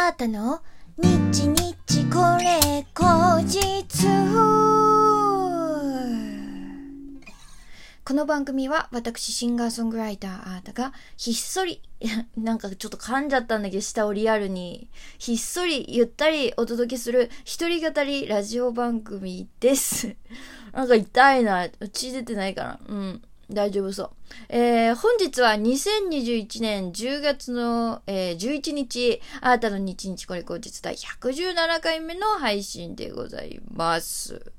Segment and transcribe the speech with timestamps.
[0.00, 0.60] あーたの？
[0.96, 4.06] 日日これ後日。
[8.04, 11.82] この番組は私シンガーソングライターあーたがひっそり
[12.38, 14.88] なんかちょっと噛んじゃったんだけど下をリアルに
[15.18, 20.14] ひっそりゆったりお届けする一人語りラジオ番組です。
[20.72, 21.68] なんか痛いな。
[21.92, 22.78] 血出てないかな？
[22.88, 23.22] うん。
[23.50, 24.10] 大丈夫そう。
[24.48, 34.52] えー、本日は2021年10月の、えー、11日、あなたの日日これ後日第117回目の配信でございます。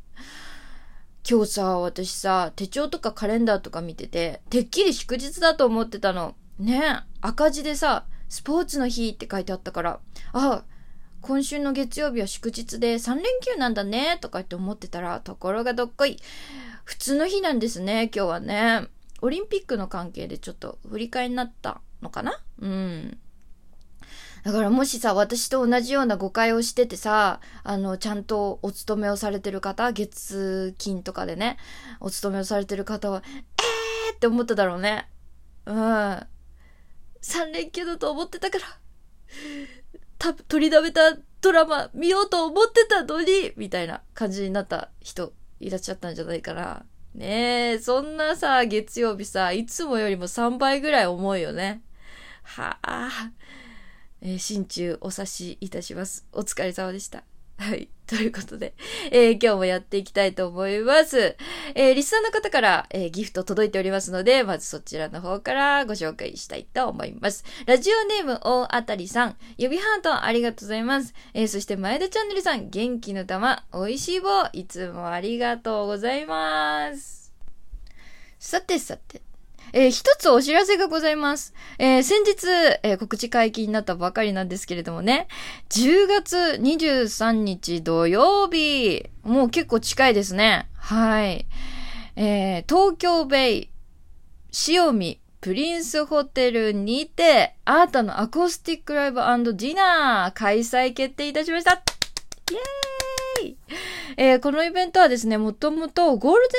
[1.29, 6.35] 今日さ、私さ、手帳とかカレンダーとか見てて、てっきり祝日だと思ってたの。
[6.57, 9.99] ね赤字でさ、スポーツの日って書いてあったから、
[10.33, 10.63] あ、
[11.21, 16.17] 今週の月曜日は祝日で3連休なんだね、とかって思ってたら、ところがどっこい。
[16.83, 18.87] 普通の日なんですね、今日はね。
[19.21, 22.41] オリンピックの関係でちょっと振り替えになったのかな？
[22.59, 23.17] うん。
[24.43, 31.57] だからもしさ、私と同じような誤解をしててさ、あの、ちゃんとお勤めをされてる方、月金とかでね、
[31.99, 35.09] お勤めをされてる方は、えーって思っただろうね。
[35.65, 35.75] うん。
[35.75, 36.25] 3
[37.53, 38.65] 連休だと思ってたから、
[40.19, 46.85] た、取りだめたドラマ見ようと思ってたのに、みたいな感じになった人いらっしゃったんじゃないかな。
[47.15, 51.81] ねえ、そんなさ、月曜日さ、いつもよりも3倍ぐらい重いよね。
[52.43, 53.31] はあ。
[54.21, 56.27] えー、心中お察しいたします。
[56.33, 57.23] お疲れ様でした。
[57.59, 57.89] はい。
[58.07, 58.73] ということで、
[59.11, 61.35] えー、今日もやっていきたいと思います。
[61.75, 67.43] えー、リスナーの方から、えー、ギフト届いておりますので、まずそちらの方からご紹介したいと思います。
[67.65, 71.13] ラジオネーム大あたりさん、指ハートありがとうございます。
[71.33, 77.33] えーそして前田チャンネルさん、元気の玉、美味しい棒、いつもありがとうございます。
[78.39, 79.21] さてさて、
[79.73, 81.53] えー、一つお知らせがございます。
[81.77, 82.47] えー、先日、
[82.83, 85.27] えー、告知解禁になったばかりなんですけれどもね、
[85.69, 90.69] 10月23日土曜日、もう結構近いですね。
[90.75, 91.45] はい。
[92.15, 93.69] え東京ベイ、
[94.67, 102.98] 塩見、プリンスホテルにて、アートのアコースティックライブディナー開催決定いたしましたイェーイ
[103.41, 103.57] い。
[104.17, 106.49] えー、このイベントはですね、もともとゴール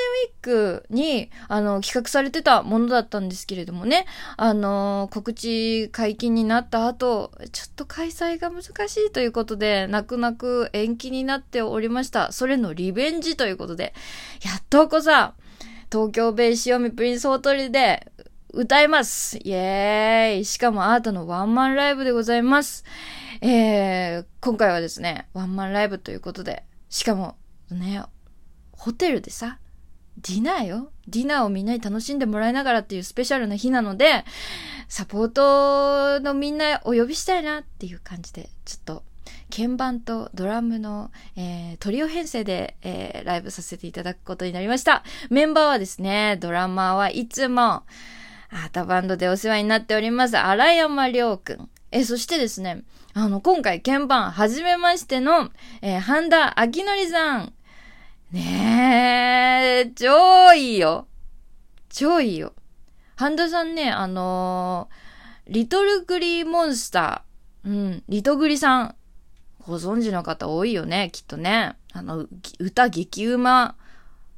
[0.44, 12.32] デンウィークに、あの、企画されてたものだったんですけれどもね、あのー、告知解禁になった後、ちょっと開催が難しいということで、泣く泣く延期になっておりました。
[12.32, 13.94] それのリベンジということで、
[14.44, 15.34] やっとこさ、
[15.92, 18.12] 東京ベイシオミプリンスホトルで
[18.52, 19.38] 歌います。
[19.38, 20.44] イエーイ。
[20.44, 22.84] しかもアートのワンマンライブでございます。
[23.40, 27.36] えー、今回はですね、ワンマンライブということで、しかも
[27.70, 28.02] ね、
[28.72, 29.58] ホテルでさ、
[30.18, 34.24] ディナーよディナーをみんなに楽しんでもらいながらっていうスペシャルな日なので、
[34.88, 39.02] サポートのみんなお呼びしたいなっていう感じで、ちょっと、
[39.54, 45.04] 鍵盤とドラムの、えー、トリオ編成で、えー、ライブさせていただくことになりました。
[45.28, 47.84] メンバーはですね、ドラマーはいつも、
[48.50, 51.70] アートバンドでお世話になっております、荒山亮くん。
[51.92, 52.82] え、そしてですね、
[53.14, 55.50] あの、今回鍵盤、はじめましての、
[55.82, 57.52] えー、半田明則さん。
[58.30, 61.08] ねえ、超いいよ。
[61.88, 62.54] 超いいよ。
[63.16, 68.94] 半田さんね、あのー、リトルグリーモンスター、うん、リトグリさん、
[69.66, 71.74] ご存知の方多いよね、きっとね。
[71.92, 72.26] あの、
[72.60, 73.74] 歌激うま、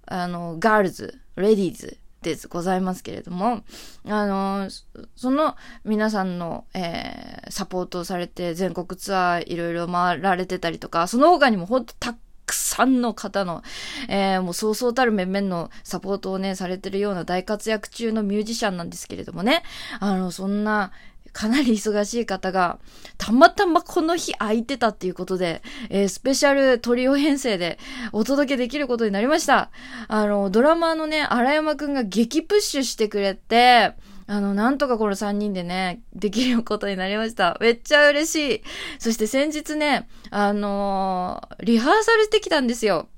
[0.07, 3.63] あの、ガールズ、レディーズでございますけれども、
[4.07, 4.69] あの、
[5.17, 12.15] その皆さんの、えー、サポートをされて全国ツアーいろいろ回られてたりとか、その他にもほんとた
[12.47, 13.63] くさんの方の、
[14.09, 19.63] えー、もうそうそうたる面々のサポートをね、されてるような大活躍中のミュージシャンなんですけれどもね、
[20.01, 20.93] あの、そんな、
[21.33, 22.79] かなり忙しい方が、
[23.19, 27.79] たまたまこの日空いてたっていうことで、えー、スペシャルトリオ編成で
[28.13, 29.71] お届けできることになりました。
[30.09, 33.95] あの、ドラマーのね、荒山くんが激プッシュしてくれて、
[34.27, 37.57] あの、なんとかこの3人でね、できることになりました。
[37.61, 38.63] めっちゃ嬉しい。
[38.99, 43.09] そして先日ね、あのー、リハーサルしてきたんですよ。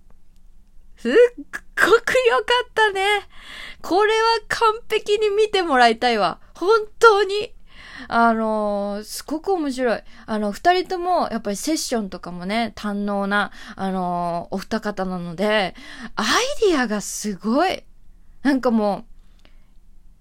[0.96, 1.12] すっ
[1.44, 3.05] ごく良かったね。
[3.82, 4.19] これは
[4.49, 6.40] 完璧に見てもらいたいわ。
[6.55, 7.52] 本当に。
[8.08, 10.00] あのー、すごく面白い。
[10.26, 15.75] あの、二人とも、やっぱりセッションとかもね、堪能な、あのー、お二方なので、
[16.17, 16.26] アイ
[16.70, 17.82] ディアがすごい。
[18.43, 19.05] なんかもう、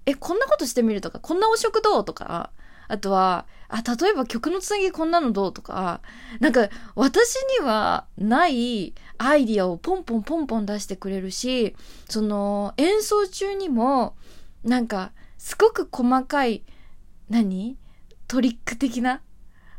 [0.06, 2.52] え、こんなことしてみるとか、こんなお食どうとか、
[2.88, 6.02] あとは、あ、例えば曲のつなぎこんなのどうとか、
[6.40, 11.76] なんか私にはないアイディアをポンポンポンポン出してくれるし、
[12.08, 14.16] その演奏中にも、
[14.64, 16.64] なんかすごく細かい
[17.30, 17.78] 何？
[18.28, 19.22] トリック的な？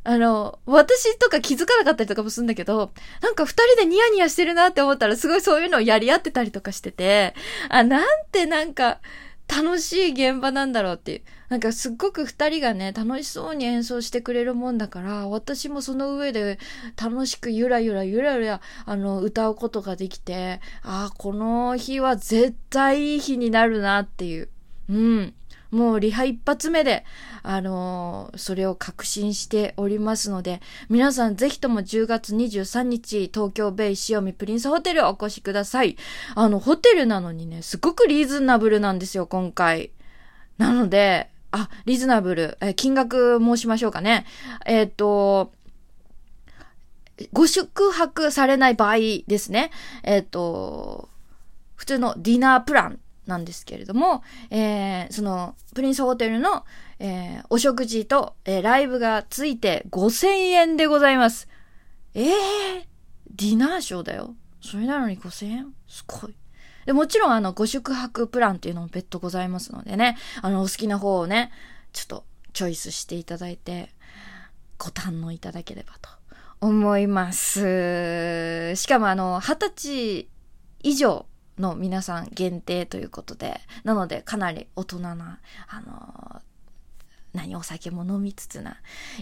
[0.06, 2.92] あの、私とか気づかなかったりとかもするんだけど、
[3.22, 7.34] なんか二人でニヤニヤしてるなって思ったらすごいそういうのをやり合ってたりとかしてて、
[7.70, 9.00] あ、なんてなんか
[9.48, 11.22] 楽しい現場なんだろうっていう。
[11.48, 16.58] なんかすっごく二人がね、楽しそうに演奏してくれるもんだから、私もその上で
[17.02, 24.48] 楽しくゆらゆらゆらゆら、あの、歌うことができて、ああ、この日は絶対いい日になるなっていう。
[24.88, 25.34] うん。
[25.74, 27.04] もうリハ一発目で、
[27.42, 35.96] あのー、それを確信しておりますので、皆さんぜひとも10月23日、東京ベイ塩見プリンスホテルお越しください。
[36.36, 39.90] あの、ホテルなのにね、すごくリーズナブルなんですよ、今回。
[40.58, 44.26] なので、あ、リーズナブル、え金額申しましょうかね。
[44.64, 45.52] えっ、と、
[47.32, 49.70] ご宿泊されない場合ですね。
[50.02, 51.08] えっ、ー、と、
[51.76, 56.64] 普通のディナープランなんですけれども、えー、その、プリンスホテルの、
[56.98, 61.48] えー、お食事と、えー、ライブがついて5000円でございます。
[62.14, 62.84] ええー、
[63.30, 64.34] ディナーショーだよ。
[64.60, 65.74] それなのに5000円？
[65.88, 66.34] すごい。
[66.86, 71.50] で、もちろんあの、ご宿泊プランっていうのも別途ございますのでね、あの、お好きな方をね、
[71.92, 73.90] ちょっとチョイスしていただいて、
[74.78, 76.10] ご堪能いただければと
[76.60, 78.74] 思います。
[78.76, 80.28] しかもあの、二十歳
[80.82, 81.26] 以上
[81.58, 86.42] の皆さん限定ということで、なのでかなり大人な、あの
[87.32, 88.76] 何お酒も飲みつつな、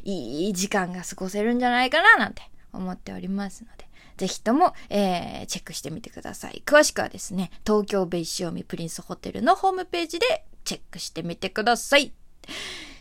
[0.04, 2.42] いい時間が過ごせるんじゃないかななんて
[2.72, 6.62] 思っておりますので、ぜひとも、えー、チェックしてみてください。
[6.64, 12.12] 詳しくはですね、東京ベイシオミプリンスホテルのホームページでチェックしてみてください。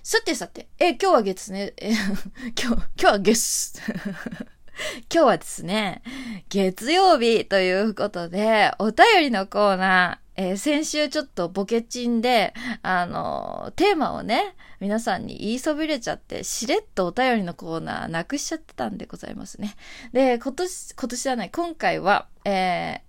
[0.03, 1.91] さてさて、え今日は月ね、え
[2.59, 3.79] 今日、今日は月。
[5.13, 6.01] 今日はですね、
[6.49, 19.75] 月曜日ということで、お便りのコーナー、えー、先週ちょっとボケチンで、あのー、テーマをね、皆さんに言いそびれちゃって、しれっとお便りのコーナーなくしちゃってたんでございますね。
[20.13, 22.99] で、今年、今年じゃない、今回は、えー、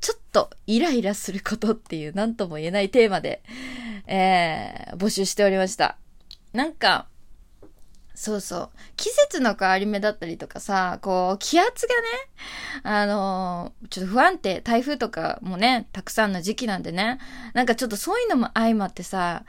[0.00, 3.42] ちょっとイライラすることっていう何とも言えないテーマで、
[4.06, 5.98] えー、募集しておりました。
[6.52, 7.08] なんか、
[8.16, 8.70] そうそう。
[8.96, 12.02] 季節の変わり目だったりとかさ、こう、気圧がね、
[12.82, 17.20] あのー、ちょっと不安定、台風とかもね、たくさんの時期なんでね、
[17.52, 19.44] なんかちょっとそういうのも相まってさ、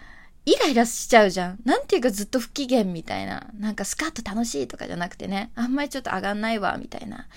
[0.46, 1.60] イライラしちゃうじゃん。
[1.64, 3.48] なんていうかずっと不機嫌みたいな。
[3.58, 7.28] なんかスカッと楽しいとかじゃなくてね、あんまりちょっと上がんないわ、みたいな。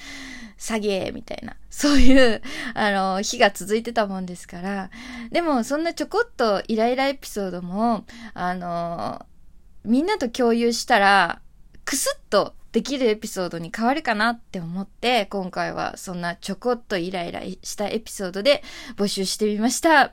[0.58, 1.56] 下げ、みたいな。
[1.70, 2.42] そういう、
[2.74, 4.90] あの、日が続いてたもんですから。
[5.30, 8.04] でも、そんなちょこっとイライラエピソードも、
[8.34, 9.24] あの、
[9.84, 11.40] みんなと共有したら、
[11.84, 18.62] クスッとできるエピソードに変わるかなって思って、今回はそんなちょこっとイライラしたエピソードで
[18.96, 20.12] 募集してみました。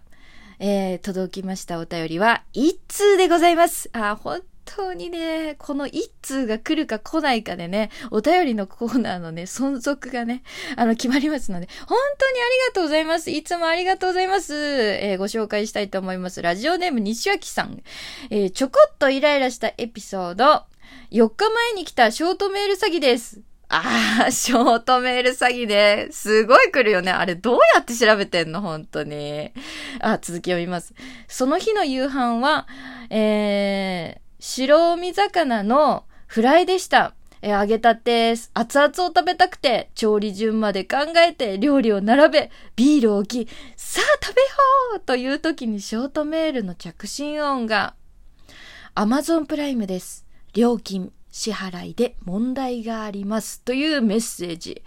[0.59, 3.89] えー、届きましたお便りは、一通でございます。
[3.93, 4.41] あ、本
[4.75, 10.43] 当にね、この一通が来るか来ないかでね、お便りのコーナーのね、存続がね、
[10.75, 13.31] あの、決まりますので、本当にありがとうございます。
[13.31, 14.53] いつもありがとうございます。
[14.55, 16.41] えー、ご紹介したいと思います。
[16.41, 17.81] ラジオネーム西脇さん。
[18.29, 20.63] えー、ちょこっとイライラしたエピソード。
[21.11, 23.41] 4日前に来たショートメール詐欺です。
[23.69, 27.11] ああ、ショートメール詐欺で、すごい来るよね。
[27.11, 28.61] あれどうやって調べてんの？
[28.61, 29.51] 本当に。
[29.99, 30.93] あ、続き読みます。
[31.27, 32.67] その日の夕飯は、
[33.09, 37.13] えー、白身魚のフライでした。
[37.41, 44.47] え揚げたて、熱々を食べたくて、調理順まで考えて料理を並べ、ビールを置き、さあ食べよ
[44.97, 47.93] うという時にショートメールの着信音が、
[48.95, 50.25] アマゾンプライムです。
[50.53, 54.81] 料金支払いで問題がありますというメッセージ。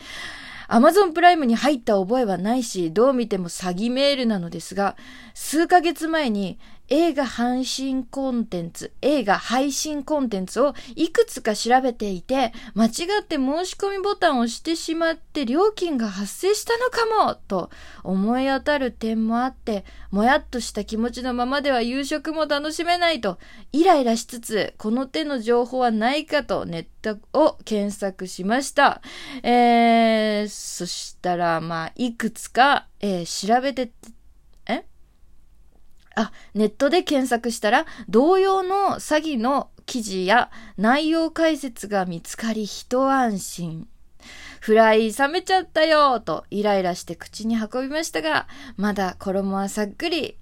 [0.66, 4.96] アマゾンプライムに入った覚えはないし、どう見ても詐欺メールなのですが、
[5.34, 6.58] 数ヶ月前に
[6.92, 17.70] 映画配信コンテンツ、映画配信コンテンツをいくつか調べていて、間違って申し込みボタンを押してしまって料金が発生したのかもと
[18.02, 23.38] 思い当たる点もあって、もやっとした気持ちのままでは夕食も楽しめないと、
[23.72, 29.00] イライラしつつ、この手の情報はないかとネットを検索しました。
[29.44, 33.92] えー、そしたら、まあ、いくつか、えー、調べて
[36.20, 43.88] あ、ネットで検索したら、同様の詐欺の記事や内容解説が見つかり一安心。
[44.60, 48.46] フライ冷めちゃったよとイライラして口に運びましたが、
[48.76, 50.36] まだ衣はさっくり、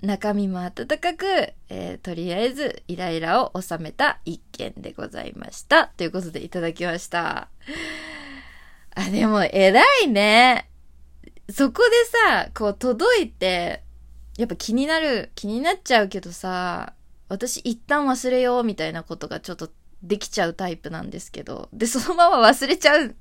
[0.00, 5.86] 中身も温かく、えー、とりあえずイライラを収めた一件でございました。
[5.86, 7.48] ということでいただきました。
[8.94, 10.68] あ、でも偉いね。
[11.50, 11.90] そこで
[12.30, 13.82] さ、こう届いて、
[14.38, 16.94] やっぱ気になる、気になっちゃうけどさ、
[17.28, 19.70] 私一旦忘れようみたいなことがちょっと
[20.02, 23.16] できちゃうタイプなんですけど、で、そのまま忘れちゃうん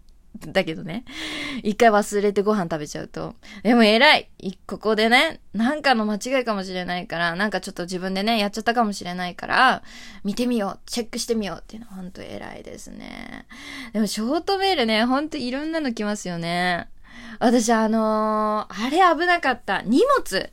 [0.52, 1.06] だけどね。
[1.64, 3.36] 一回忘れてご飯食べちゃうと。
[3.64, 4.30] でも偉い
[4.66, 9.84] ここでね、なんかの間違いかもしれないから、なんかちょっと自分でね、やっちゃったかもしれないから、
[10.24, 13.46] 見てみようチェックしてみようっていうのは本当偉いですね。
[13.94, 16.88] でもショートメールね、ほんといろんなの来ますよね。
[17.40, 19.82] 私あのー、あれ危なかった。
[19.82, 20.50] 荷物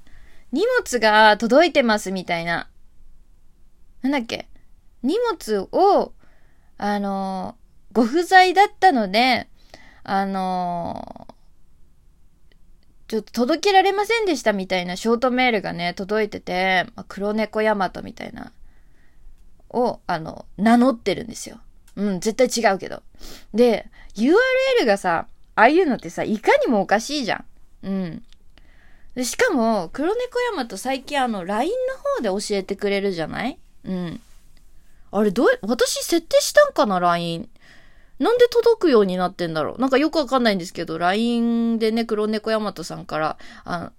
[0.53, 2.69] 荷物が届いてますみたいな。
[4.03, 4.49] なんだっけ？
[5.03, 6.13] 荷物を、
[6.79, 7.57] あの、
[7.93, 9.49] ご不在だったので、
[10.05, 11.29] あの、
[13.09, 18.53] ちょっと届けられませんでしたみたいなショートメールがね、届いてて、まあ、黒猫ヤマトみたいな、
[19.71, 21.61] を、あの、名乗ってるんですよ。
[21.97, 23.03] うん、絶対違うけど。
[23.55, 27.45] で、URL がさ、ああいうのってさ、いかにもおかしいじゃん。
[27.83, 28.23] うん。
[29.19, 31.73] で、しかも、黒猫ヤマト最近あの、LINE
[32.23, 33.59] の方で教えてくれるじゃない？
[33.83, 34.21] うん。
[35.11, 37.49] あれ、どう、私設定したんかな ?LINE。
[38.21, 39.81] なんで届くようになってんだろう？
[39.81, 43.91] なんかよくわかんないんですけど、LINE でね、黒猫ヤマトさんから、あ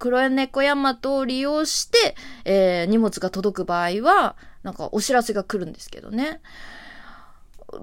[0.00, 6.40] 黒猫ヤマトを利用して、えー、荷物が届く場合は、なんかお知らせが来るんですけどね。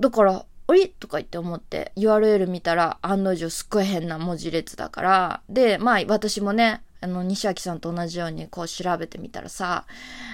[0.02, 9.86] だから、おいとか言って思って URL 見たら案の定すっごい変な文字列だから、で、まあ私もね、あの、西脇さんと同じようにこう調べてみたらさ、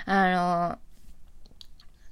[0.06, 0.78] あの、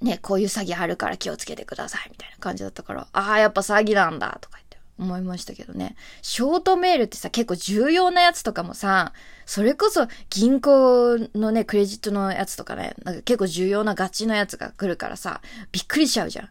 [0.01, 5.95] ね、こういう詐欺あるから気をつけてくださいみたいな感じだったから、ああ、やっぱ詐欺なんだとか言って思いましたけどね。
[6.23, 9.13] ショートメールってさ、結構重要なやつとかもさ、
[9.45, 15.41] それこそ銀行のね、クレジットのやつとかね、なんか結構重要なガチのやつが来るからさ、
[15.71, 16.49] びっくりしちゃうじゃん。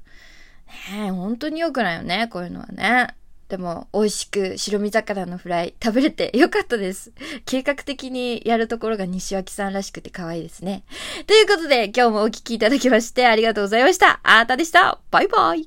[0.92, 3.14] ねえ、本当に良くないよね、こういうのはね。
[3.48, 7.12] でも、美味しく白身魚のフライ食べれてよかったです。
[7.44, 10.82] 計画的にやるところが西脇さんらしくて可愛いですね。
[11.26, 14.20] ということで、今日もお聴きいただきましてありがとうございました。
[14.22, 14.98] あーたでした。
[15.10, 15.62] バイバイ。